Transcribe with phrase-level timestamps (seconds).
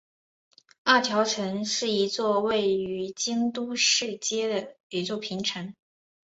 [0.83, 5.75] 二条城是一座位于京都市街的一座平城。